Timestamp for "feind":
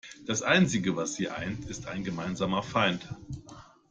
2.63-3.07